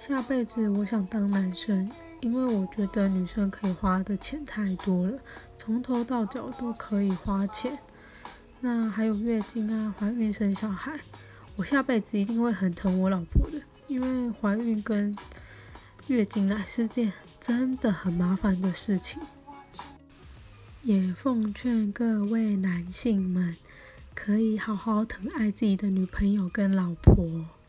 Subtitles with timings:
[0.00, 1.86] 下辈子我想当男生
[2.22, 5.18] 因为我觉得女生可以花的钱太多了
[5.58, 7.78] 从头到脚都可以花钱。
[8.60, 10.98] 那还有月经啊怀孕生小孩
[11.54, 15.14] 我下辈子一定会很疼我老婆的因为怀孕跟
[16.06, 19.20] 月经来是件真的很麻烦的事情。
[20.82, 23.54] 也奉劝各位男性们
[24.14, 27.59] 可以好好疼爱自己的女朋友跟老婆。